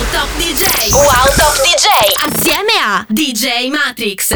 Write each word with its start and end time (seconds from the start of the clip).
Wow 0.00 0.08
Top 0.12 0.28
DJ. 0.38 0.92
Wow 0.94 1.26
Top 1.36 1.54
DJ. 1.60 1.86
Assieme 2.24 2.72
a 2.82 3.04
DJ 3.06 3.68
Matrix. 3.68 4.32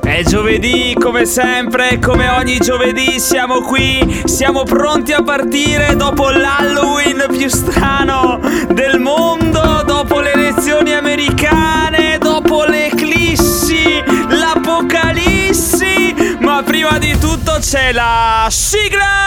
È 0.00 0.22
giovedì, 0.22 0.94
come 0.96 1.24
sempre, 1.24 1.98
come 1.98 2.28
ogni 2.28 2.58
giovedì 2.58 3.18
siamo 3.18 3.62
qui, 3.62 4.22
siamo 4.24 4.62
pronti 4.62 5.12
a 5.12 5.24
partire 5.24 5.96
dopo 5.96 6.30
l'Halloween 6.30 7.26
più 7.36 7.48
strano 7.48 8.38
del 8.68 9.00
mondo, 9.00 9.82
dopo 9.84 10.20
le 10.20 10.34
elezioni 10.34 10.94
americane, 10.94 12.18
dopo 12.18 12.62
l'eclissi, 12.62 14.00
l'apocalissi, 14.28 16.14
ma 16.38 16.62
prima 16.62 16.96
di 16.98 17.18
tutto 17.18 17.58
c'è 17.60 17.90
la 17.90 18.46
sigla! 18.50 19.24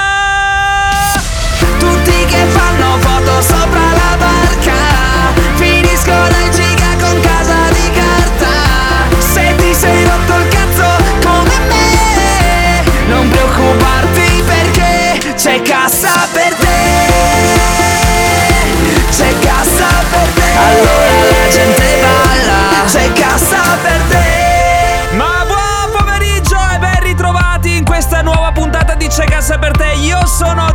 Tutti 1.79 2.25
che 2.27 2.45
fanno 2.47 2.97
foto 2.99 3.41
sopra 3.41 3.91
la 3.91 4.15
barca 4.17 4.58
Finiscono 5.55 6.35
in 6.43 6.51
giga 6.51 6.95
con 6.99 7.19
casa 7.21 7.69
di 7.71 7.91
carta. 7.91 8.51
Se 9.19 9.55
ti 9.57 9.73
sei 9.73 10.05
rotto 10.05 10.35
il 10.37 10.47
cazzo 10.47 10.87
come 11.23 11.59
me 11.67 12.83
Non 13.07 13.29
preoccuparti 13.29 14.43
perché 14.45 15.33
c'è 15.35 15.61
cassa 15.61 16.27
per 16.31 16.53
te. 16.55 16.67
C'è 19.11 19.33
cassa 19.39 19.87
per 20.11 20.27
te. 20.33 20.49
Allora. 20.57 21.07
La 21.43 21.49
gente 21.51 21.99
balla. 22.01 22.85
C'è 22.85 23.11
cassa 23.13 23.77
per 23.81 24.01
te. 24.09 25.15
Ma 25.15 25.43
buon 25.45 25.91
pomeriggio 25.97 26.57
e 26.73 26.79
ben 26.79 26.99
ritrovati 27.01 27.75
in 27.77 27.83
questa 27.85 28.21
nuova 28.21 28.51
puntata 28.51 28.93
di 28.95 29.07
C'è 29.07 29.25
Cassa 29.25 29.57
per 29.57 29.71
te. 29.71 29.93
Io 30.01 30.25
sono 30.25 30.68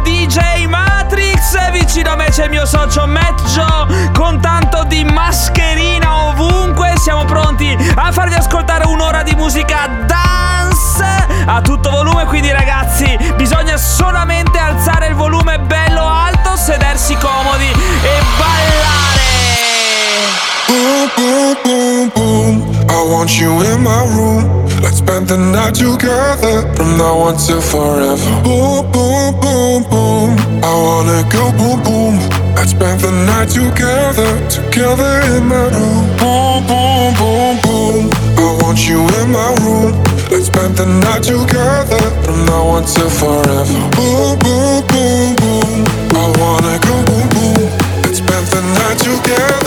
il 2.42 2.50
mio 2.50 2.66
socio 2.66 3.06
Metjo 3.06 3.86
con 4.12 4.40
tanto 4.40 4.82
di 4.84 5.04
mascherina 5.04 6.28
ovunque. 6.28 6.94
Siamo 6.96 7.24
pronti 7.24 7.76
a 7.94 8.10
farvi 8.10 8.34
ascoltare 8.34 8.84
un'ora 8.86 9.22
di 9.22 9.34
musica 9.36 9.88
dance 10.04 11.26
a 11.46 11.60
tutto 11.60 11.90
volume. 11.90 12.24
Quindi 12.24 12.50
ragazzi, 12.50 13.16
bisogna 13.36 13.76
solamente 13.76 14.58
alzare 14.58 15.06
il 15.06 15.14
volume 15.14 15.60
bello 15.60 16.08
alto, 16.08 16.56
sedersi 16.56 17.16
comodi 17.16 17.68
e 17.68 18.22
ballare. 18.36 19.04
I 22.88 23.06
want 23.06 23.30
you 23.38 23.62
in 23.62 23.80
my 23.82 24.04
room. 24.16 24.64
Let's 24.82 24.98
spend 24.98 25.28
the 25.28 25.36
night 25.36 25.74
together 25.74 26.72
from 26.74 26.96
now 26.96 27.16
on 27.18 27.36
till 27.36 27.60
forever. 27.60 28.42
Boom, 28.42 28.90
boom, 28.90 29.40
boom, 29.40 29.82
boom. 29.88 30.43
I 30.64 30.72
wanna 30.72 31.28
go 31.28 31.52
boom, 31.52 31.82
boom. 31.84 32.14
Let's 32.56 32.70
spend 32.70 33.00
the 33.00 33.12
night 33.28 33.50
together, 33.52 34.32
together 34.48 35.20
in 35.36 35.44
my 35.46 35.68
room. 35.68 36.08
Boom, 36.16 36.64
boom, 36.64 37.12
boom, 37.20 37.54
boom. 37.60 38.10
I 38.40 38.58
want 38.62 38.88
you 38.88 39.00
in 39.20 39.28
my 39.30 39.52
room. 39.60 39.92
Let's 40.32 40.46
spend 40.46 40.74
the 40.76 40.86
night 40.86 41.24
together 41.24 42.00
from 42.24 42.46
now 42.46 42.80
on 42.80 42.84
till 42.86 43.10
forever. 43.10 43.76
Boom, 43.92 44.38
boom, 44.40 44.80
boom, 44.88 45.36
boom. 45.36 45.84
I 46.16 46.32
wanna 46.40 46.80
go 46.80 46.96
boom, 47.12 47.28
boom. 47.36 47.68
Let's 48.00 48.18
spend 48.24 48.46
the 48.48 48.62
night 48.80 48.98
together 49.04 49.63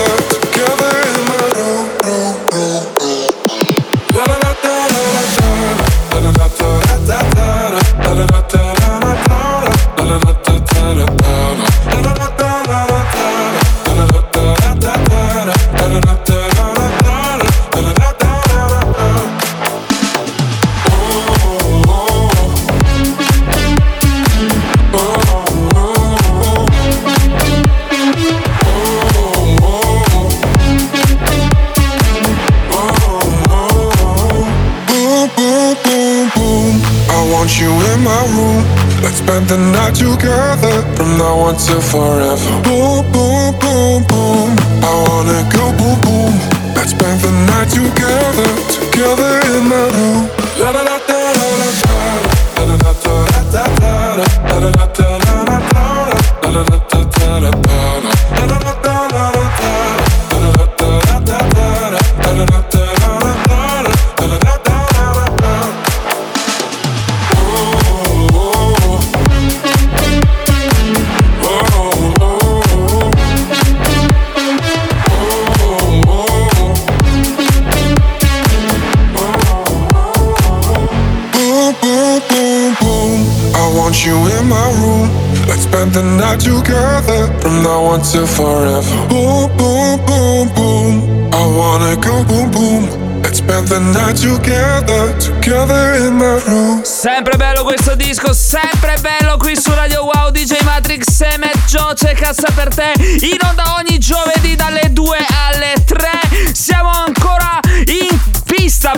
want 83.88 84.06
you 84.06 84.18
in 84.38 84.50
my 84.50 84.68
room. 84.82 85.08
Let's 85.48 85.64
spend 85.64 85.94
the 85.94 86.04
night 86.04 86.42
together 86.42 87.32
from 87.40 87.64
now 87.64 87.86
on 87.94 88.02
forever. 88.04 89.08
Boom, 89.08 89.48
boom, 89.56 89.96
boom, 90.06 90.50
boom. 90.54 91.34
I 91.34 91.46
wanna 91.58 91.96
go 91.96 92.22
boom, 92.26 92.52
boom. 92.52 92.84
Let's 93.24 93.38
spend 93.38 93.68
the 93.70 93.80
night 93.80 94.18
together, 94.18 95.16
together 95.20 96.06
in 96.06 96.18
my 96.18 96.38
room. 96.48 96.84
Sempre 96.84 97.38
bello 97.38 97.64
questo 97.64 97.96
disco, 97.96 98.34
sempre 98.34 98.98
bello 99.00 99.38
qui 99.38 99.56
su 99.56 99.72
Radio 99.74 100.04
Wow 100.04 100.32
DJ 100.32 100.64
Matrix 100.64 101.22
e 101.22 101.52
Joe 101.68 101.94
c'è 101.94 102.14
cassa 102.14 102.52
per 102.54 102.68
te 102.74 102.92
in 103.00 103.38
onda 103.48 103.76
ogni 103.80 104.00
giovedì 104.00 104.56
dalle 104.56 104.92
2 104.92 105.18
alle 105.48 105.74
3 105.86 106.54
siamo 106.54 107.07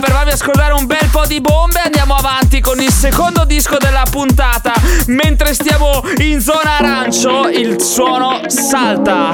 per 0.00 0.12
farvi 0.12 0.30
ascoltare 0.30 0.72
un 0.72 0.86
bel 0.86 1.08
po' 1.10 1.26
di 1.26 1.40
bombe 1.40 1.80
andiamo 1.80 2.14
avanti 2.14 2.60
con 2.60 2.80
il 2.80 2.90
secondo 2.90 3.44
disco 3.44 3.76
della 3.76 4.04
puntata 4.10 4.72
mentre 5.06 5.52
stiamo 5.52 6.02
in 6.18 6.40
zona 6.40 6.78
arancio 6.78 7.48
il 7.48 7.80
suono 7.80 8.40
salta 8.46 9.32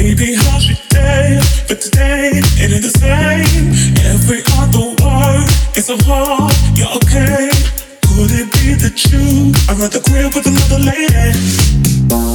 Baby, 0.00 0.34
how's 0.34 0.66
your 0.66 0.78
day? 0.88 1.38
But 1.68 1.82
today, 1.82 2.30
it 2.32 2.72
ain't 2.72 2.82
the 2.82 2.88
same. 2.88 3.74
Every 4.02 4.40
other 4.58 4.96
word 5.04 5.76
is 5.76 5.90
a 5.90 5.96
hard, 6.04 6.54
you're 6.76 6.88
okay. 6.96 7.79
Are 9.08 9.80
at 9.80 9.92
the 9.92 10.00
crib 10.04 10.34
with 10.34 10.44
another 10.44 10.80
lady? 10.84 11.32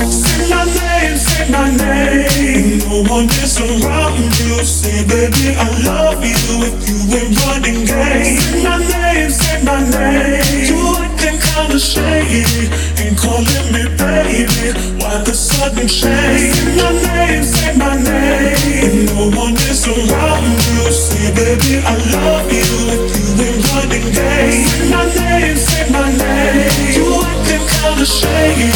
Say 0.10 0.50
my 0.50 0.66
name, 0.66 1.18
say 1.18 1.46
my 1.54 1.70
name. 1.70 2.80
No 2.90 3.06
one 3.06 3.30
is 3.44 3.60
around 3.62 4.34
you. 4.42 4.66
Say, 4.66 5.06
baby, 5.06 5.54
I 5.54 5.70
love 5.86 6.26
you 6.26 6.66
if 6.66 6.76
you 6.90 6.98
ain't 7.22 7.38
running 7.46 7.86
game. 7.86 8.38
Say 8.42 8.64
my 8.64 8.78
name, 8.82 9.30
say 9.30 9.62
my 9.62 9.78
name. 9.94 10.66
You 10.66 11.06
kinda 11.22 11.78
shady. 11.78 12.72
Ain't 12.98 13.18
calling 13.18 13.68
me 13.70 13.86
baby. 14.02 14.74
Why 14.98 15.22
the 15.22 15.34
sudden 15.34 15.88
change? 15.88 16.56
Say 16.56 16.76
my 16.82 16.90
name, 17.06 17.44
say 17.44 17.78
my 17.78 17.94
name. 17.94 19.06
No 19.14 19.30
one 19.38 19.54
is 19.70 19.86
around 19.86 20.58
you. 20.66 20.92
Say, 20.92 21.30
baby, 21.36 21.78
I 21.86 21.94
love 22.10 22.52
you 22.52 23.25
running 23.44 24.12
game. 24.14 24.66
Say 24.66 24.90
my 24.90 25.06
name, 25.16 25.58
say 25.58 25.90
my 25.90 26.12
name. 26.12 26.72
You 26.96 27.26
kinda 27.68 28.06
shady. 28.06 28.72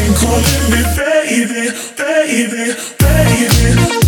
Ain't 0.00 0.16
calling 0.16 0.64
me 0.70 0.82
baby, 0.96 1.70
baby, 1.96 2.74
baby, 2.98 4.05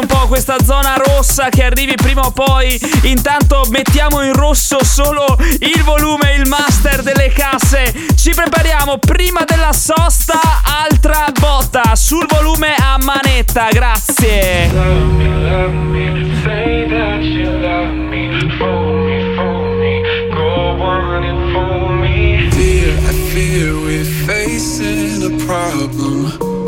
un 0.00 0.06
po' 0.06 0.26
questa 0.28 0.56
zona 0.64 0.94
rossa 0.96 1.50
che 1.50 1.62
arrivi 1.62 1.94
prima 1.94 2.22
o 2.22 2.30
poi. 2.30 2.80
Intanto 3.02 3.66
mettiamo 3.68 4.22
in 4.22 4.32
rosso 4.32 4.82
solo 4.82 5.36
il 5.58 5.82
volume, 5.82 6.34
il 6.34 6.48
master 6.48 7.02
delle 7.02 7.28
casse. 7.28 7.92
Ci 8.16 8.30
prepariamo 8.30 8.98
prima 8.98 9.44
della 9.44 9.72
sosta 9.72 10.62
al 10.64 10.89
Un'altra 11.10 11.32
botta 11.40 11.96
sul 11.96 12.24
volume 12.28 12.72
a 12.78 12.96
manetta, 13.02 13.68
grazie. 13.72 14.70
Love 14.72 15.16
me, 15.16 15.28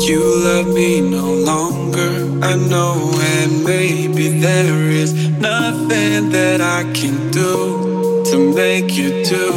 You 0.05 0.19
love 0.43 0.67
me 0.73 0.99
no 0.99 1.33
longer, 1.33 2.27
I 2.41 2.55
know, 2.67 3.09
and 3.39 3.63
maybe 3.63 4.37
there 4.41 4.91
is 4.91 5.13
nothing 5.39 6.29
that 6.31 6.59
I 6.59 6.83
can 6.91 7.31
do 7.31 8.21
to 8.25 8.53
make 8.53 8.91
you 8.97 9.23
do. 9.23 9.53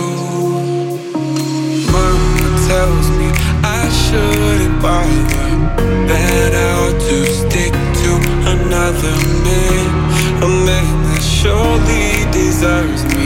Mama 1.91 2.69
tells 2.69 3.06
shouldn't 4.07 4.81
bother. 4.81 5.49
Better 6.07 6.99
to 7.07 7.17
stick 7.27 7.73
to 8.03 8.11
another 8.55 9.17
man, 9.47 9.87
a 10.43 10.49
man 10.69 10.95
that 11.09 11.23
surely 11.23 12.31
deserves 12.31 13.03
me. 13.17 13.26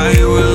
I 0.00 0.24
will 0.24 0.47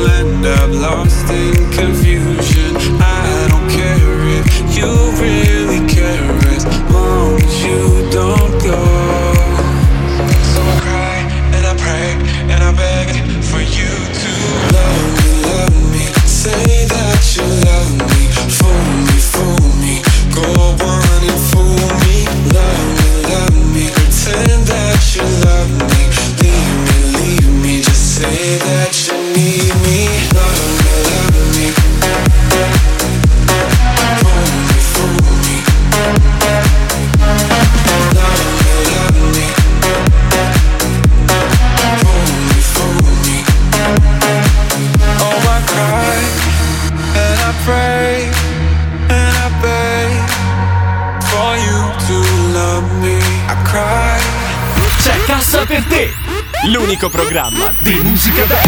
programma 57.33 57.73
di 57.79 57.99
musica 58.03 58.45
da 58.45 58.62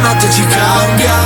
notte 0.00 0.30
ci 0.30 0.44
cambia. 0.46 1.16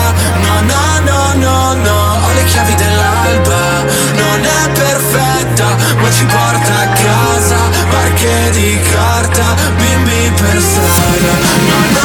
No, 0.43 0.61
no, 0.61 1.01
no, 1.05 1.35
no, 1.35 1.75
no. 1.75 2.19
Ho 2.25 2.33
le 2.33 2.45
chiavi 2.45 2.75
dell'alba. 2.75 3.85
Non 4.15 4.45
è 4.45 4.71
perfetta 4.71 5.77
Ma 6.01 6.11
ci 6.11 6.25
porta 6.25 6.75
a 6.79 6.89
casa. 6.89 7.59
Barche 7.91 8.51
di 8.53 8.79
carta 8.91 9.55
Bimbi 9.77 10.33
per 10.41 10.61
strada 10.61 11.33
no, 11.69 11.79
no, 11.93 11.96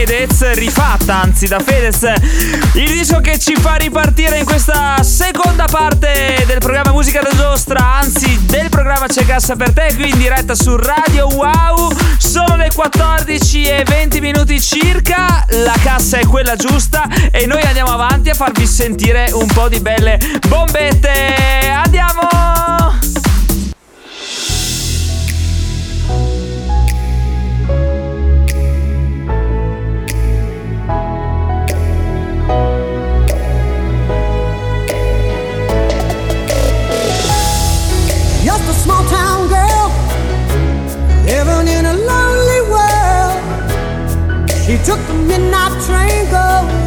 Fedez, 0.00 0.52
rifatta 0.54 1.20
anzi 1.20 1.46
da 1.46 1.60
Fedez, 1.60 2.10
il 2.72 2.90
disco 2.90 3.20
che 3.20 3.38
ci 3.38 3.54
fa 3.54 3.74
ripartire 3.74 4.38
in 4.38 4.46
questa 4.46 5.02
seconda 5.02 5.66
parte 5.66 6.42
del 6.46 6.56
programma 6.58 6.92
Musica 6.92 7.20
da 7.20 7.28
Giostra, 7.36 7.96
anzi 7.96 8.46
del 8.46 8.70
programma 8.70 9.08
C'è 9.08 9.26
Cassa 9.26 9.56
per 9.56 9.74
te, 9.74 9.92
qui 9.96 10.08
in 10.08 10.16
diretta 10.16 10.54
su 10.54 10.74
Radio 10.74 11.26
Wow, 11.26 11.94
sono 12.16 12.56
le 12.56 12.70
14 12.74 13.62
e 13.64 13.84
20 13.86 14.20
minuti 14.20 14.58
circa, 14.58 15.44
la 15.48 15.76
cassa 15.82 16.16
è 16.16 16.24
quella 16.24 16.56
giusta 16.56 17.06
e 17.30 17.44
noi 17.44 17.60
andiamo 17.60 17.92
avanti 17.92 18.30
a 18.30 18.34
farvi 18.34 18.66
sentire 18.66 19.28
un 19.34 19.48
po' 19.48 19.68
di 19.68 19.80
belle 19.80 20.18
bombette, 20.48 21.10
andiamo! 21.74 23.09
Took 44.84 45.00
the 45.06 45.14
midnight 45.14 45.72
train 45.84 46.30
going 46.30 46.79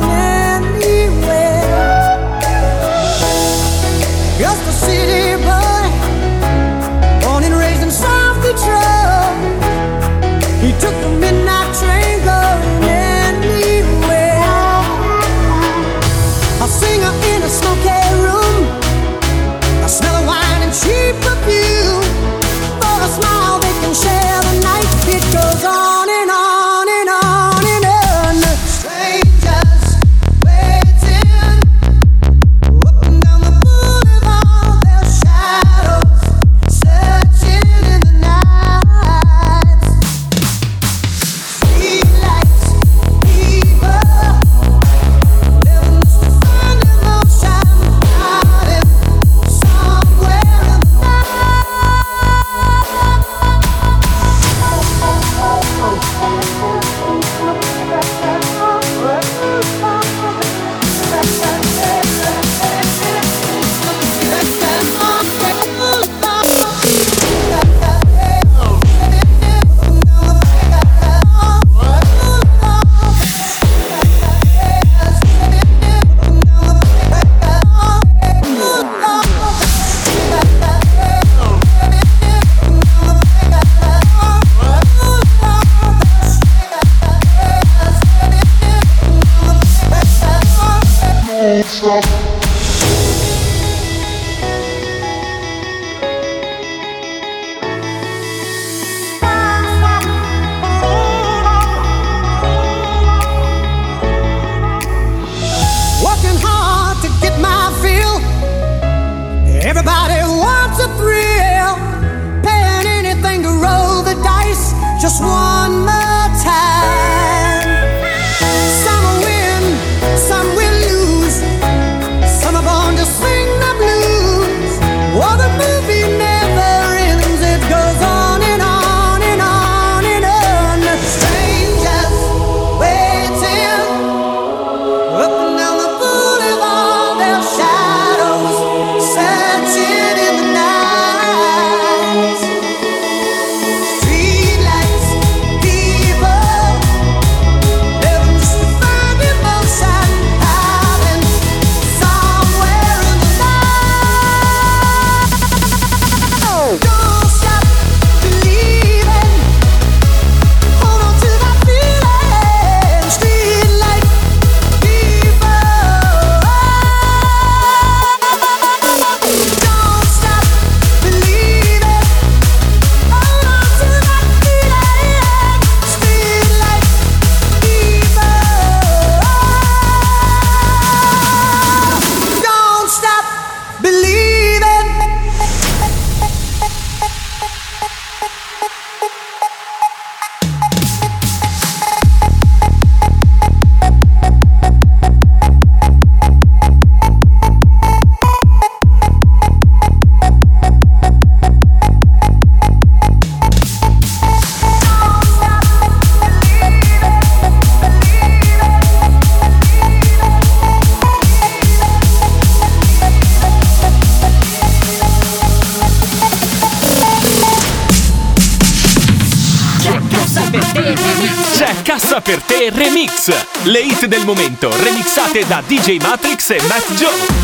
del 224.08 224.26
momento 224.26 224.70
remixate 224.82 225.46
da 225.48 225.62
DJ 225.66 225.98
Matrix 226.02 226.50
e 226.50 226.62
Matt 226.68 226.94
Joe. 226.94 227.42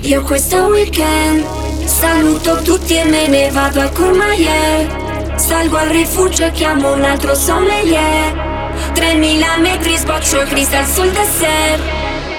Io 0.00 0.22
questo 0.22 0.56
weekend 0.66 1.44
saluto 1.86 2.60
tutti 2.62 2.94
e 2.94 3.04
me 3.04 3.26
ne 3.28 3.50
vado 3.50 3.80
a 3.80 3.88
Courmayeur. 3.88 5.34
Salgo 5.36 5.76
al 5.76 5.88
rifugio 5.88 6.46
e 6.46 6.52
chiamo 6.52 6.92
un 6.92 7.04
altro 7.04 7.34
sommelier. 7.34 8.72
3000 8.92 9.56
metri 9.58 9.96
sboccio 9.96 10.40
il 10.40 10.48
cristal 10.48 10.86
sul 10.86 11.10
dessert. 11.10 11.82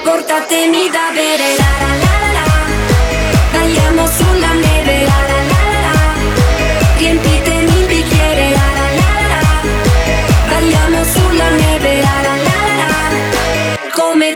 Portatemi 0.03 0.89
da 0.89 1.11
bere 1.13 1.55
la 1.57 1.65
la 1.79 1.95
la 1.97 2.31
la 2.33 2.45
Balliamo 3.51 4.07
sulla 4.07 4.53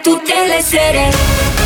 tutte 0.01 0.33
le 0.47 0.61
sere 0.61 1.58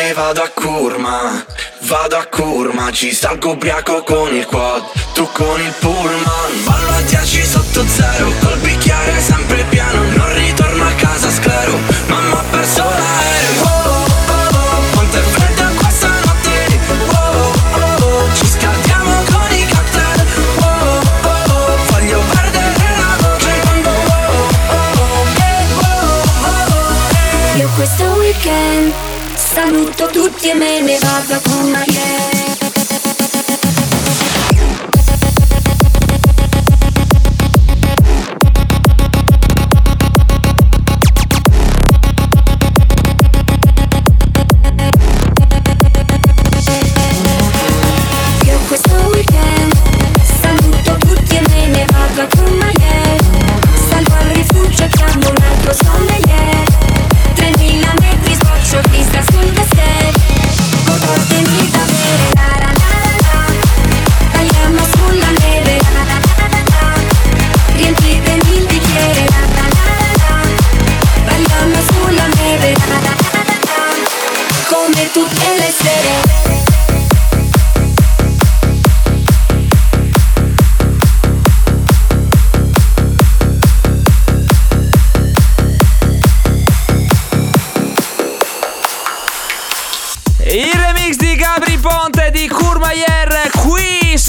Stanotte 0.00 0.14
vado 0.14 0.42
a 0.42 0.48
Curma, 0.48 1.44
vado 1.82 2.16
a 2.16 2.24
Curma 2.24 2.90
Ci 2.90 3.12
salgo 3.12 3.50
ubriaco 3.50 4.02
con 4.02 4.34
il 4.34 4.46
quad, 4.46 4.82
tu 5.12 5.28
con 5.32 5.60
il 5.60 5.72
pullman. 5.78 6.64
Ballo 6.64 6.90
a 6.90 7.00
10 7.02 7.44
sotto 7.44 7.86
zero, 7.86 8.32
col 8.40 8.58
bicchiere 8.58 9.20
sempre 9.20 9.64
pieno 9.68 10.02
Non 10.16 10.34
ritorno 10.34 10.84
a 10.84 10.92
casa 10.92 11.30
sclero, 11.30 11.78
saluto 29.60 30.06
tutti 30.06 30.48
e 30.48 30.54
me 30.54 30.80
ne 30.80 30.98
vado 30.98 31.34
a 31.34 31.40
Courmayeur 31.40 32.39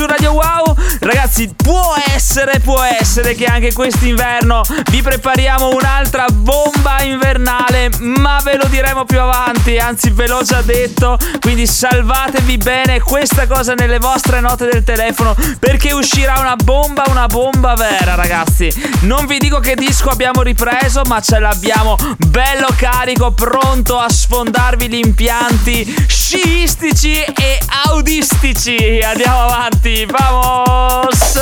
su 0.01 0.07
Radio 0.07 0.31
Wow. 0.31 0.75
Ragazzi, 0.99 1.53
può 1.55 1.93
essere, 2.21 2.59
può 2.59 2.83
essere 2.83 3.33
che 3.33 3.45
anche 3.45 3.73
quest'inverno 3.73 4.61
vi 4.91 5.01
prepariamo 5.01 5.69
un'altra 5.69 6.27
bomba 6.29 7.01
invernale, 7.01 7.89
ma 7.97 8.39
ve 8.43 8.57
lo 8.57 8.67
diremo 8.67 9.05
più 9.05 9.19
avanti, 9.19 9.77
anzi 9.77 10.11
ve 10.11 10.27
l'ho 10.27 10.43
già 10.43 10.61
detto, 10.61 11.17
quindi 11.39 11.65
salvatevi 11.65 12.57
bene 12.57 12.99
questa 12.99 13.47
cosa 13.47 13.73
nelle 13.73 13.97
vostre 13.97 14.39
note 14.39 14.69
del 14.69 14.83
telefono 14.83 15.35
perché 15.57 15.93
uscirà 15.93 16.37
una 16.39 16.55
bomba, 16.55 17.05
una 17.07 17.25
bomba 17.25 17.73
vera, 17.73 18.13
ragazzi. 18.13 18.71
Non 19.01 19.25
vi 19.25 19.39
dico 19.39 19.59
che 19.59 19.73
disco 19.73 20.09
abbiamo 20.09 20.43
ripreso, 20.43 21.01
ma 21.07 21.19
ce 21.21 21.39
l'abbiamo 21.39 21.97
bello 22.27 22.67
carico, 22.77 23.31
pronto 23.31 23.97
a 23.97 24.07
sfondarvi 24.07 24.87
gli 24.87 25.03
impianti 25.03 26.05
sciistici 26.07 27.19
e 27.19 27.59
audistici. 27.87 28.99
Andiamo 29.01 29.39
avanti, 29.39 30.05
vamos! 30.05 31.39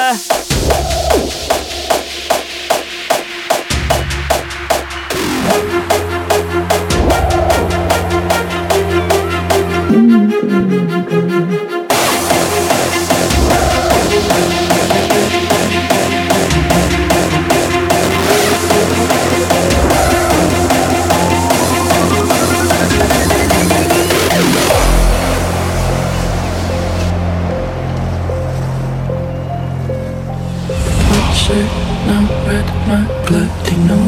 Yeah. 0.00 0.40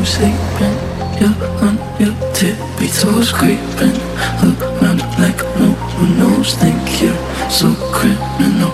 Nose 0.02 0.14
sleeping. 0.14 0.76
You're 1.20 1.36
on 1.62 1.74
your 2.00 2.14
tippy 2.34 2.88
toes 2.88 3.30
creeping 3.32 3.94
around 4.42 5.00
like 5.18 5.38
no 5.58 5.70
one 5.98 6.18
knows. 6.18 6.54
Think 6.54 6.82
you're 7.00 7.14
so 7.50 7.68
criminal. 7.92 8.72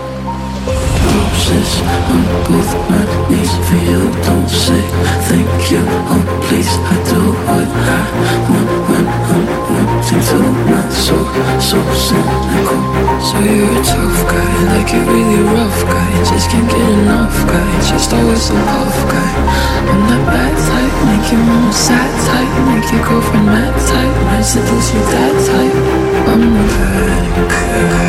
Roses 1.04 1.72
on 2.12 2.22
both 2.48 2.72
my 2.88 3.02
knees 3.28 3.52
for 3.66 3.78
you. 3.88 4.00
Don't 4.24 4.48
say 4.48 4.80
thank 5.28 5.70
you. 5.70 5.82
Oh 6.12 6.24
please, 6.48 6.72
I 6.92 6.96
do 7.10 7.20
what 7.48 7.68
I 7.76 8.02
want 8.48 8.70
when 8.88 9.06
I'm 9.32 9.44
wanting 9.68 10.22
to. 10.28 10.38
Not 10.70 10.88
so 10.92 11.16
so 11.60 11.78
cynical. 11.92 12.80
So 13.20 13.36
you're 13.40 13.68
a 13.68 13.84
tough 13.84 14.18
guy, 14.32 14.50
like 14.72 14.92
a 14.94 15.00
really 15.10 15.42
rough 15.52 15.80
guy. 15.84 16.10
Just 16.24 16.48
can't 16.50 16.68
get 16.70 16.88
enough 17.00 17.36
guy. 17.50 17.68
Just 17.90 18.12
always 18.14 18.48
a 18.50 18.54
puff 18.54 18.98
guy. 19.12 19.30
I'm 19.90 20.00
that 20.08 20.22
bad 20.32 20.54
type, 20.68 20.77
sad 21.78 22.10
type, 22.26 22.52
make 22.66 22.90
your 22.90 23.02
girlfriend 23.06 23.46
mad 23.46 23.72
type, 23.86 24.14
might 24.26 24.42
seduce 24.42 24.92
your 24.94 25.04
dad 25.14 25.34
type. 25.46 25.74
I'm 26.28 26.40
the 26.54 26.64
bad 26.74 28.07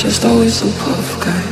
just 0.00 0.24
always 0.24 0.62
a 0.62 0.66
puff 0.80 1.20
guy. 1.20 1.42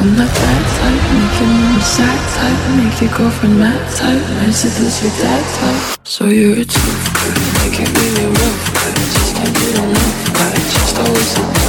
I'm 0.00 0.16
not 0.16 0.28
that 0.28 0.62
type, 0.78 1.04
make 1.14 1.40
your 1.40 1.48
mom 1.48 1.80
sad 1.80 2.18
type, 2.34 2.60
make 2.76 3.00
your 3.00 3.10
girlfriend 3.16 3.58
mad 3.58 3.80
type, 3.94 4.20
might 4.42 4.52
seduce 4.52 5.02
your 5.02 5.12
dad 5.22 5.42
type. 5.58 5.98
So 6.04 6.26
you're 6.26 6.58
a 6.58 6.64
tough 6.64 7.04
guy, 7.14 7.34
make 7.62 7.80
it 7.80 7.90
really 7.96 8.26
rough 8.26 8.74
guy, 8.74 8.94
just 8.94 9.36
can't 9.36 9.54
get 9.54 9.78
enough 9.78 10.34
guy, 10.34 10.54
just 10.54 10.98
always 10.98 11.38
a 11.38 11.63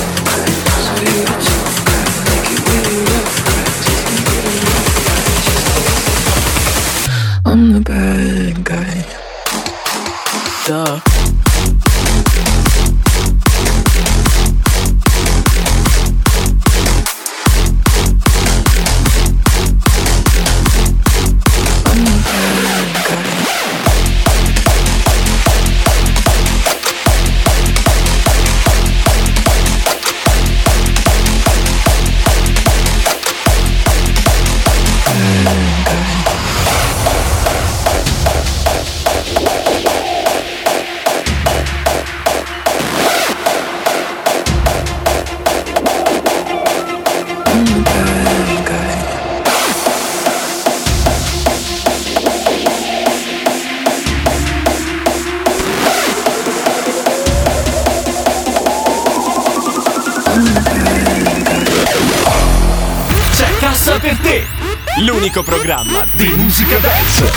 l'unico 65.26 65.42
programma 65.42 66.06
di 66.14 66.28
musica 66.38 66.78
dance. 66.78 67.32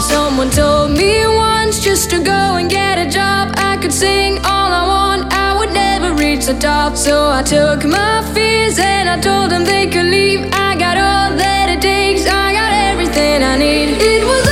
Someone 0.00 0.50
told 0.50 0.90
me 0.90 1.26
once 1.26 1.80
just 1.80 2.10
to 2.10 2.18
go 2.18 2.56
and 2.56 2.68
get 2.68 2.98
a 2.98 3.06
job. 3.06 3.54
I 3.56 3.78
could 3.78 3.92
sing 3.92 4.38
all 4.44 4.72
I 4.72 4.86
want, 4.86 5.32
I 5.32 5.56
would 5.56 5.72
never 5.72 6.12
reach 6.12 6.44
the 6.44 6.58
top. 6.58 6.96
So 6.96 7.30
I 7.30 7.42
took 7.42 7.82
my 7.84 8.22
fears 8.34 8.78
and 8.78 9.08
I 9.08 9.18
told 9.18 9.50
them 9.50 9.64
they 9.64 9.86
could 9.86 10.04
leave. 10.04 10.50
I 10.52 10.76
got 10.76 10.98
all 10.98 11.34
that 11.34 11.70
it 11.70 11.80
takes, 11.80 12.26
I 12.26 12.52
got 12.52 12.72
everything 12.72 13.42
I 13.42 13.56
need. 13.56 13.96
It 14.02 14.22
was 14.22 14.50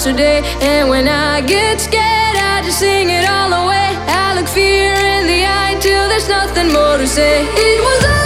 today. 0.00 0.40
And 0.62 0.88
when 0.88 1.06
I 1.08 1.42
get 1.42 1.80
scared, 1.80 2.36
I 2.36 2.62
just 2.64 2.78
sing 2.78 3.10
it 3.10 3.28
all 3.28 3.52
away. 3.52 3.90
I 4.08 4.34
look 4.34 4.48
fear 4.48 4.94
in 4.94 5.26
the 5.26 5.44
eye 5.44 5.76
till 5.80 6.08
there's 6.08 6.28
nothing 6.28 6.72
more 6.72 6.96
to 6.96 7.06
say. 7.06 7.44
It 7.44 7.80
was. 7.84 8.19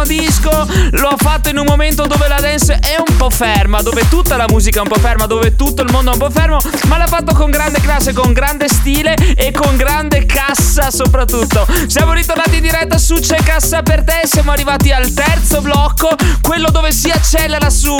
Bellissimo 0.00 0.04
disco. 0.04 0.66
Lo 0.92 1.08
ha 1.08 1.16
fatto 1.16 1.48
in 1.48 1.58
un 1.58 1.66
momento 1.66 2.06
dove 2.06 2.28
la 2.28 2.40
dance 2.40 2.78
è 2.80 2.96
un 2.96 3.16
po' 3.16 3.30
ferma, 3.30 3.82
dove 3.82 4.08
tutta 4.08 4.36
la 4.36 4.46
musica 4.48 4.78
è 4.78 4.82
un 4.82 4.88
po' 4.88 4.98
ferma, 4.98 5.26
dove 5.26 5.56
tutto 5.56 5.82
il 5.82 5.90
mondo 5.90 6.10
è 6.10 6.14
un 6.14 6.20
po' 6.20 6.30
fermo, 6.30 6.58
ma 6.86 6.96
l'ha 6.96 7.06
fatto 7.06 7.34
con 7.34 7.50
grande 7.50 7.80
classe, 7.80 8.12
con 8.12 8.32
grande 8.32 8.68
stile 8.68 9.14
e 9.14 9.52
con 9.52 9.76
grande 9.76 10.26
cassa 10.26 10.90
soprattutto. 10.90 11.66
Siamo 11.86 12.12
ritornati 12.12 12.56
in 12.56 12.62
diretta 12.62 12.98
su 12.98 13.14
C'è 13.16 13.42
Cassa 13.42 13.82
per 13.82 14.04
te, 14.04 14.22
siamo 14.24 14.52
arrivati 14.52 14.90
al 14.90 15.12
terzo 15.12 15.60
blocco, 15.60 16.08
quello 16.42 16.70
dove 16.70 16.92
si 16.92 17.10
accelera 17.10 17.70
su, 17.70 17.96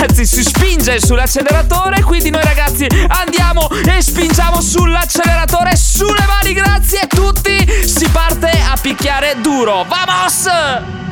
anzi 0.00 0.26
si 0.26 0.42
spinge 0.42 1.00
sull'acceleratore, 1.00 2.02
quindi 2.02 2.30
noi 2.30 2.42
ragazzi 2.42 2.86
andiamo 3.08 3.68
e 3.70 4.00
spingiamo 4.00 4.60
sull'acceleratore, 4.60 5.76
sulle 5.76 6.24
mani, 6.26 6.52
grazie, 6.52 7.06
tutti, 7.06 7.66
si 7.86 8.08
parte 8.08 8.50
a 8.50 8.76
picchiare 8.80 9.36
duro. 9.40 9.84
Vamos! 9.88 11.03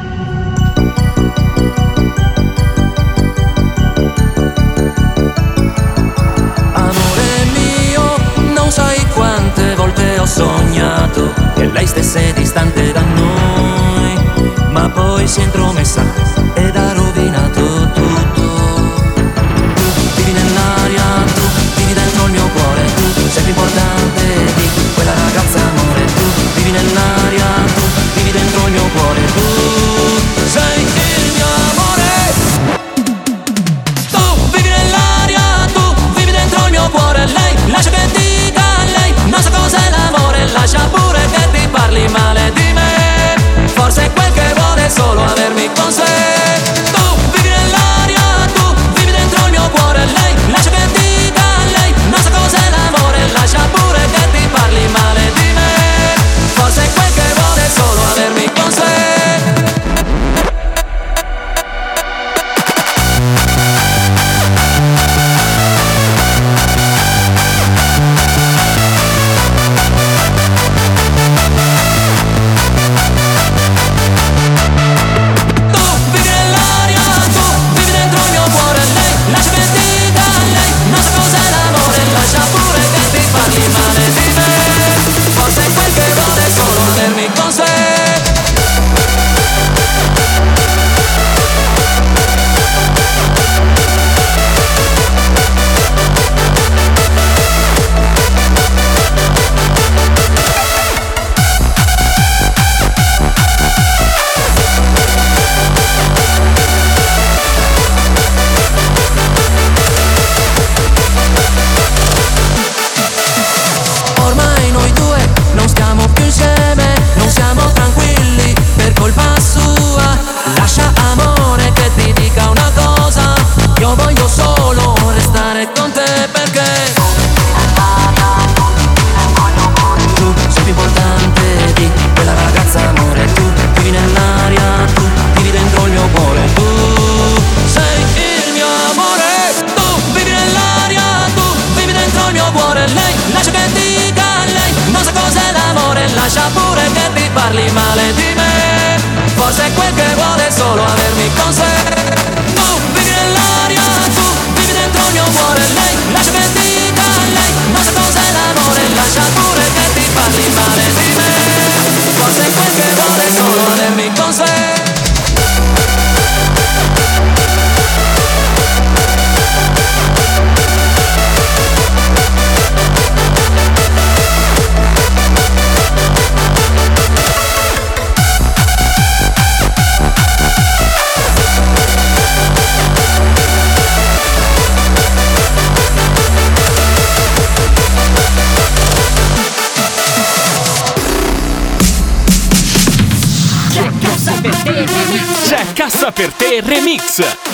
Sai 8.72 9.06
quante 9.08 9.74
volte 9.74 10.18
ho 10.18 10.24
sognato 10.24 11.30
che 11.54 11.66
lei 11.66 11.86
stesse 11.86 12.32
distante 12.32 12.90
da 12.90 13.02
noi, 13.02 14.16
ma 14.70 14.88
poi 14.88 15.28
si 15.28 15.40
è 15.40 15.42
intromessa 15.42 16.02
ed 16.54 16.74
ha 16.74 16.94
rovinato 16.94 17.90
tutto. 17.90 18.40
Tu 19.74 19.82
vivi 20.16 20.32
nell'aria, 20.32 21.04
tu 21.34 21.42
vivi 21.76 21.92
dentro 21.92 22.24
il 22.24 22.32
mio 22.32 22.48
cuore, 22.48 22.94
tu 22.94 23.28
sei 23.28 23.42
più 23.42 23.52
importante 23.52 23.91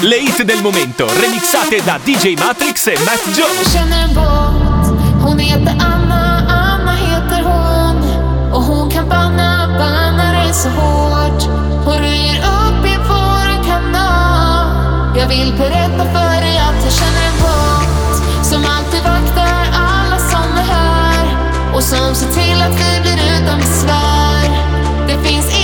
Le 0.00 0.16
hit 0.20 0.44
del 0.44 0.62
momento 0.62 1.06
remixate 1.20 1.82
da 1.82 1.98
DJ 2.02 2.36
Matrix 2.36 2.86
e 2.86 2.94
Matt 3.04 3.36
Jones. 3.36 3.72
känner 3.72 4.04
en 4.04 4.14
båt 4.14 4.98
Hon 5.22 5.38
heter 5.38 5.76
Anna, 5.80 6.46
Anna 6.48 6.92
heter 6.92 7.42
hon. 7.42 7.96
Och 8.52 8.62
hon 8.62 8.90
kan 8.90 9.08
banna, 9.08 9.68
banna 9.78 10.32
dig 10.32 10.54
så 10.54 10.68
hårt. 10.68 11.42
Hon 11.84 11.98
röjer 11.98 12.38
upp 12.38 12.86
i 12.86 12.96
våran 13.08 13.64
kanal. 13.66 15.16
Jag 15.16 15.28
vill 15.28 15.52
berätta 15.58 16.04
för 16.14 16.40
dig 16.40 16.58
att 16.58 16.84
jag 16.84 16.92
känner 16.92 17.26
en 17.30 17.38
båt 17.42 18.46
Som 18.46 18.64
alltid 18.64 19.02
vaktar 19.02 19.66
alla 19.72 20.18
som 20.18 20.58
är 20.58 20.66
här. 20.74 21.36
Och 21.74 21.82
som 21.82 22.14
ser 22.14 22.30
till 22.32 22.62
att 22.62 22.74
vi 22.80 23.00
blir 23.00 23.18
utan 23.42 23.58
besvär. 23.58 24.48
Det 25.08 25.28
finns 25.28 25.57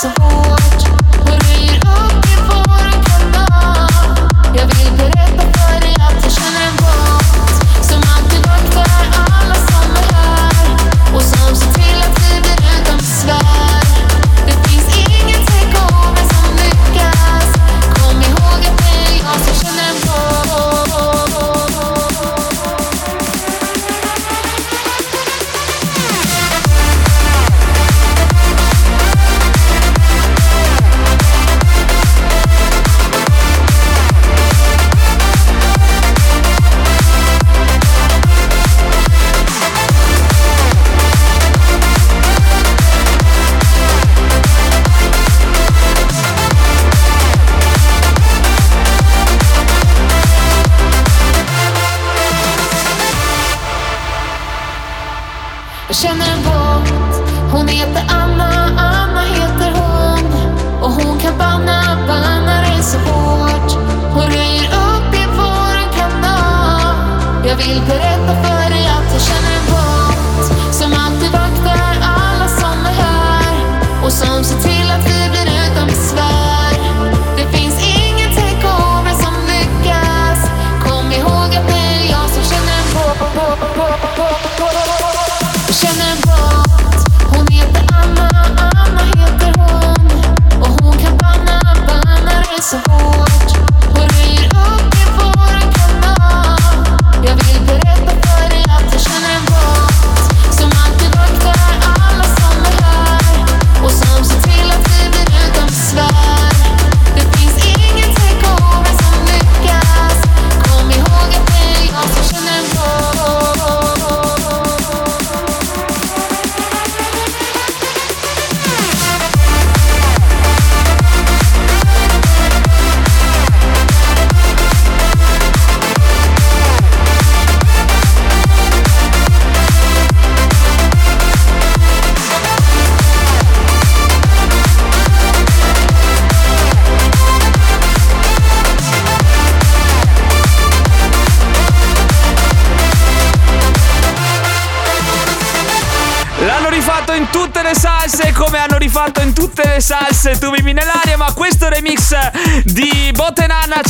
so 0.00 0.57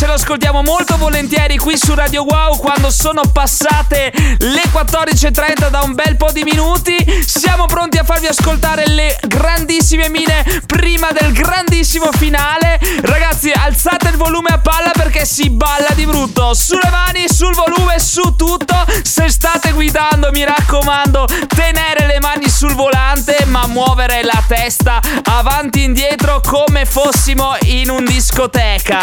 lo 0.08 0.14
ascoltiamo 0.14 0.62
molto 0.62 0.96
volentieri 0.96 1.58
qui 1.58 1.76
su 1.76 1.94
Radio 1.94 2.24
Wow 2.24 2.56
quando 2.56 2.88
sono 2.88 3.20
passate 3.30 4.10
le 4.38 4.62
14.30 4.72 5.68
da 5.68 5.82
un 5.82 5.94
bel 5.94 6.16
po' 6.16 6.30
di 6.32 6.44
minuti. 6.44 6.96
Siamo 7.26 7.66
pronti 7.66 7.98
a 7.98 8.04
farvi 8.04 8.26
ascoltare 8.26 8.88
le 8.88 9.18
grandissime 9.26 10.08
mine 10.08 10.62
prima 10.66 11.10
del 11.10 11.32
grandissimo 11.32 12.10
finale. 12.12 12.78
Ragazzi, 13.02 13.50
alzate 13.50 14.08
il 14.08 14.16
volume 14.16 14.48
a 14.48 14.58
palla 14.58 14.92
perché 14.92 15.26
si 15.26 15.50
balla 15.50 15.90
di 15.94 16.06
brutto. 16.06 16.54
Sulle 16.54 16.88
mani, 16.90 17.28
sul 17.28 17.54
volume, 17.54 17.98
su 17.98 18.34
tutto. 18.34 18.86
Se 19.02 19.28
state 19.48 19.72
guidando, 19.72 20.30
mi 20.30 20.44
raccomando, 20.44 21.24
tenere 21.46 22.06
le 22.06 22.20
mani 22.20 22.50
sul 22.50 22.74
volante, 22.74 23.46
ma 23.46 23.66
muovere 23.66 24.22
la 24.22 24.44
testa 24.46 25.00
avanti 25.24 25.80
e 25.80 25.84
indietro 25.84 26.42
come 26.42 26.84
fossimo 26.84 27.56
in 27.62 27.88
un 27.88 28.04
discoteca. 28.04 28.98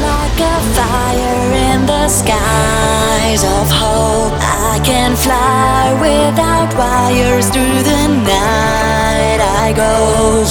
Like 0.00 0.40
a 0.40 0.56
fire 0.76 1.52
in 1.70 1.86
the 1.86 2.08
skies 2.08 3.42
of 3.44 3.70
hope. 3.70 4.34
I 4.40 4.80
can 4.84 5.16
fly 5.16 5.92
without 6.00 6.70
wires 6.76 7.48
through 7.48 7.82
the 7.90 8.02
night. 8.08 9.40
I 9.40 9.72
go. 9.74 9.92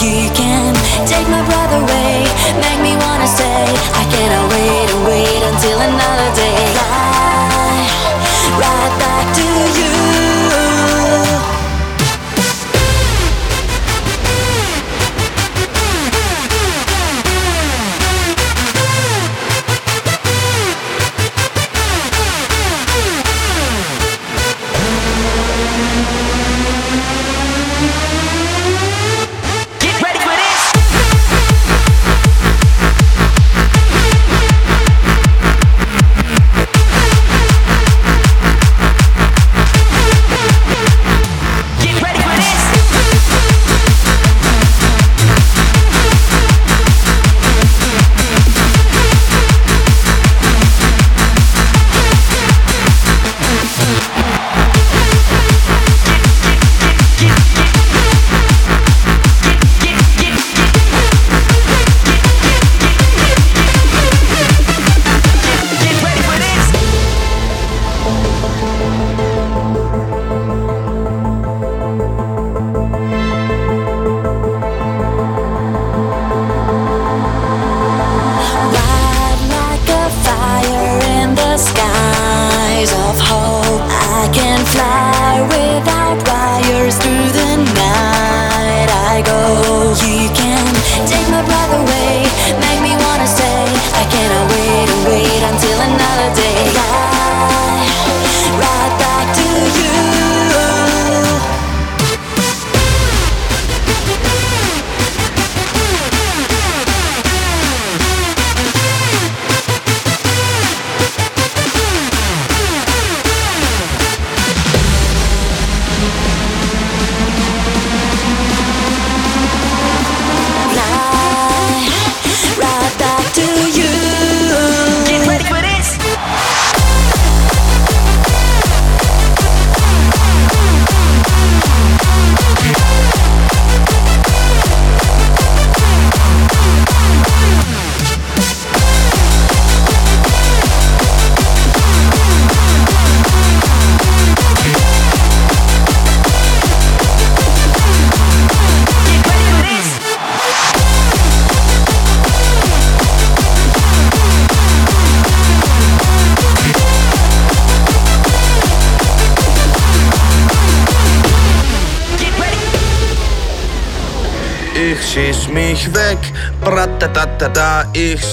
You 0.01 0.29
can 0.33 0.73
take 1.05 1.27
my 1.29 1.43
breath 1.45 1.73
away, 1.81 2.25
make 2.63 2.79
me 2.81 2.93
wanna 3.03 3.27
stay. 3.27 3.65
I 4.01 4.03
cannot 4.13 4.45
wait 4.53 4.89
and 4.93 5.05
wait 5.05 5.41
until. 5.49 5.64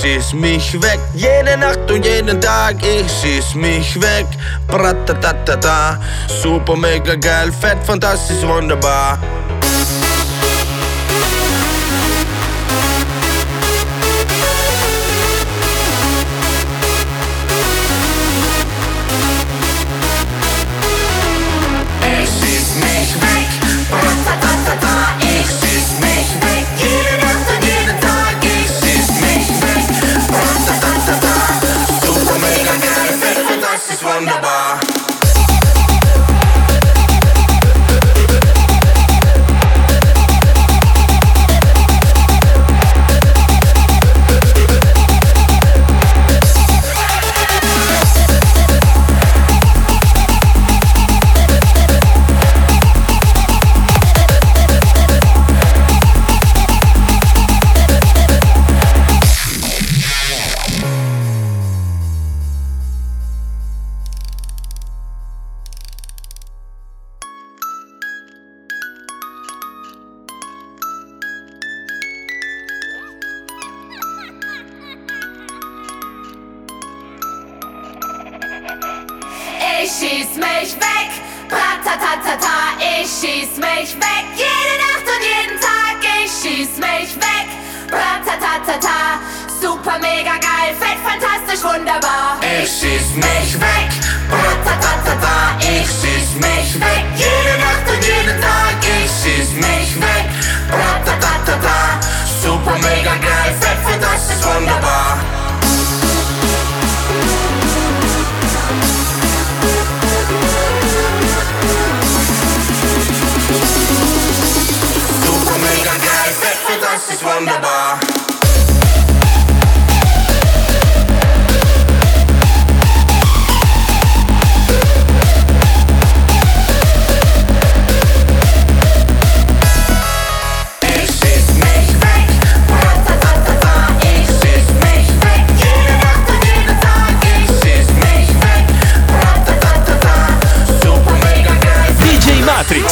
schieß 0.01 0.33
mich 0.35 0.81
weg. 0.83 1.01
Jede 1.15 1.57
Nacht 1.59 1.91
und 1.91 2.05
jeden 2.05 2.41
Tag, 2.41 2.77
ich 2.83 3.11
schieß 3.21 3.55
mich 3.55 4.01
weg. 4.01 4.27
Bratatata, 4.69 5.99
super 6.43 6.77
mega 6.77 7.15
geil, 7.15 7.53
fett, 7.53 7.79
fantastisch, 7.85 8.43
wunderbar. 8.43 9.19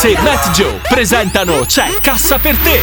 Alex 0.00 0.04
e 0.04 0.22
Matt 0.22 0.50
Joe 0.52 0.80
presentano 0.88 1.60
C'è 1.66 1.98
Cassa 2.00 2.38
per 2.38 2.56
te! 2.56 2.78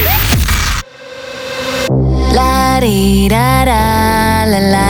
La, 2.32 2.78
ri, 2.80 3.28
ra, 3.28 3.64
ra, 3.64 4.46
la, 4.46 4.60
la. 4.60 4.87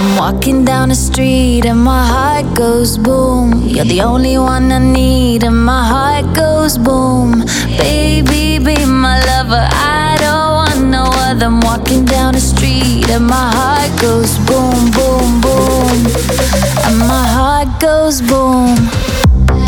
I'm 0.00 0.16
walking 0.16 0.64
down 0.64 0.88
the 0.88 0.94
street 0.94 1.66
and 1.66 1.84
my 1.84 2.06
heart 2.06 2.56
goes 2.56 2.96
boom. 2.96 3.68
You're 3.68 3.84
the 3.84 4.00
only 4.00 4.38
one 4.38 4.72
I 4.72 4.78
need 4.78 5.44
and 5.44 5.62
my 5.62 5.86
heart 5.86 6.34
goes 6.34 6.78
boom. 6.78 7.44
Baby, 7.76 8.58
be 8.64 8.86
my 8.86 9.20
lover. 9.30 9.66
I 9.70 10.16
don't 10.24 10.52
want 10.58 10.90
no 10.90 11.04
other. 11.28 11.44
I'm 11.44 11.60
walking 11.60 12.06
down 12.06 12.32
the 12.32 12.40
street 12.40 13.10
and 13.10 13.26
my 13.26 13.50
heart 13.54 13.92
goes 14.00 14.38
boom, 14.48 14.90
boom, 14.96 15.42
boom. 15.42 15.96
And 16.86 16.98
my 16.98 17.26
heart 17.36 17.68
goes 17.78 18.22
boom. 18.22 18.76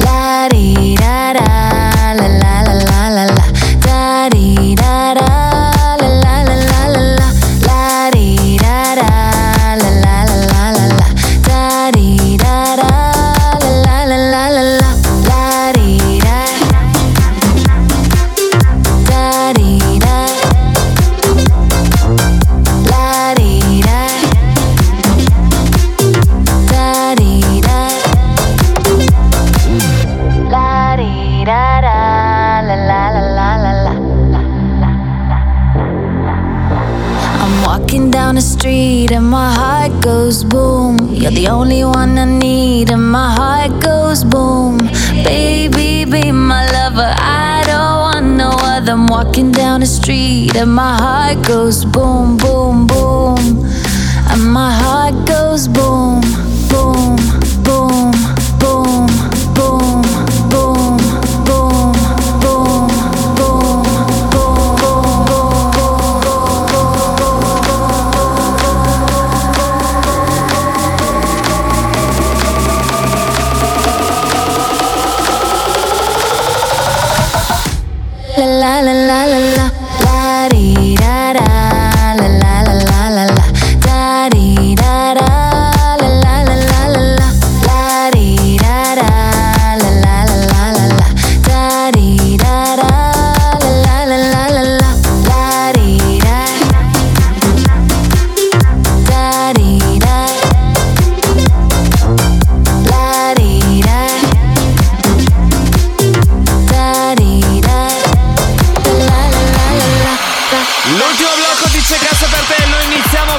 La 0.00 0.48
di 0.48 0.96
da 0.96 1.34
da, 1.34 2.14
la 2.18 2.26
la 2.42 2.54
la 2.72 2.74
la 2.88 3.08
la 3.16 3.24
la, 3.36 3.46
da 3.84 4.28
di 4.30 4.74
da 4.76 5.12
da. 5.12 5.51
the 41.42 41.50
only 41.50 41.84
one 41.84 42.18
I 42.18 42.24
need, 42.24 42.90
and 42.92 43.10
my 43.10 43.34
heart 43.34 43.82
goes 43.82 44.22
boom. 44.22 44.78
Baby, 45.24 46.04
be 46.04 46.30
my 46.30 46.70
lover. 46.70 47.12
I 47.18 47.64
don't 47.66 47.98
want 48.06 48.26
no 48.36 48.50
other. 48.72 48.92
I'm 48.92 49.08
walking 49.08 49.50
down 49.50 49.80
the 49.80 49.86
street, 49.86 50.54
and 50.54 50.72
my 50.72 50.96
heart 50.96 51.44
goes 51.44 51.84
boom. 51.84 52.11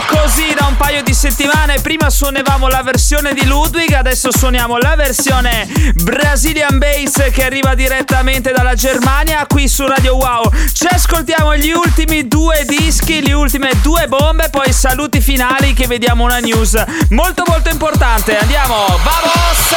così 0.07 0.53
da 0.53 0.65
un 0.67 0.75
paio 0.77 1.03
di 1.03 1.13
settimane. 1.13 1.79
Prima 1.81 2.09
suonavamo 2.09 2.67
la 2.67 2.81
versione 2.83 3.33
di 3.33 3.45
Ludwig, 3.45 3.93
adesso 3.93 4.31
suoniamo 4.31 4.77
la 4.77 4.95
versione 4.95 5.67
Brazilian 5.95 6.77
Bass 6.77 7.29
che 7.31 7.43
arriva 7.43 7.75
direttamente 7.75 8.51
dalla 8.51 8.75
Germania 8.75 9.45
qui 9.47 9.67
su 9.67 9.85
Radio 9.85 10.15
Wow. 10.15 10.51
Ci 10.71 10.87
ascoltiamo 10.89 11.55
gli 11.57 11.71
ultimi 11.71 12.27
due 12.27 12.65
dischi, 12.65 13.25
le 13.25 13.33
ultime 13.33 13.71
due 13.81 14.07
bombe, 14.07 14.49
poi 14.49 14.71
saluti 14.71 15.21
finali 15.21 15.73
che 15.73 15.87
vediamo 15.87 16.23
una 16.23 16.39
news 16.39 16.81
molto 17.09 17.43
molto 17.47 17.69
importante. 17.69 18.37
Andiamo, 18.37 18.85
vamos! 19.03 19.73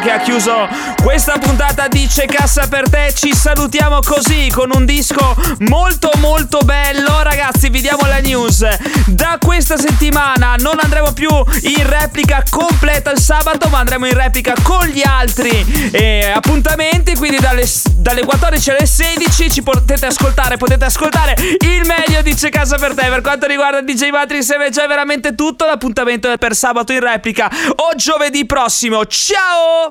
Che 0.00 0.10
ha 0.10 0.18
chiuso 0.18 0.66
questa 1.02 1.38
puntata 1.38 1.86
di 1.86 2.06
C'è 2.06 2.24
Cassa 2.24 2.66
per 2.68 2.88
te. 2.88 3.12
Ci 3.14 3.34
salutiamo 3.34 3.98
così 4.00 4.50
con 4.50 4.70
un 4.72 4.86
disco 4.86 5.36
molto 5.60 6.10
molto 6.18 6.60
bello. 6.60 7.22
Ragazzi, 7.22 7.68
vi 7.68 7.80
diamo 7.80 8.06
la 8.06 8.18
news. 8.18 8.66
Da 9.06 9.38
questa 9.38 9.76
settimana 9.76 10.54
non 10.58 10.78
andremo 10.80 11.12
più 11.12 11.28
in 11.28 11.88
replica 11.88 12.42
completa 12.48 13.10
il 13.10 13.20
sabato, 13.20 13.68
ma 13.68 13.80
andremo 13.80 14.06
in 14.06 14.14
replica 14.14 14.54
con 14.62 14.86
gli 14.86 15.02
altri 15.04 15.90
eh, 15.92 16.32
appuntamenti. 16.34 17.14
Quindi 17.16 17.38
dalle, 17.38 17.66
dalle 17.96 18.24
14 18.24 18.70
alle 18.70 18.86
16 18.86 19.50
ci 19.50 19.62
potete 19.62 20.06
ascoltare, 20.06 20.56
potete 20.56 20.86
ascoltare 20.86 21.34
il 21.38 21.84
meglio 21.84 22.22
di 22.22 22.34
C'è 22.34 22.48
Casa 22.48 22.76
per 22.76 22.94
te. 22.94 23.06
Per 23.08 23.20
quanto 23.20 23.46
riguarda 23.46 23.82
DJ 23.82 24.10
Matrix 24.10 24.50
è 24.52 24.86
veramente 24.86 25.34
tutto. 25.34 25.66
L'appuntamento 25.66 26.30
è 26.30 26.38
per 26.38 26.54
sabato 26.54 26.92
in 26.92 27.00
replica 27.00 27.50
o 27.76 27.94
giovedì 27.96 28.46
prossimo. 28.46 29.04
Ciao! 29.04 29.88